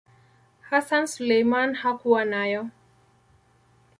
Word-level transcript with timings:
Hassan 0.69 1.05
Suleiman 1.07 1.73
hakuwa 1.75 2.25
nayo. 2.25 2.69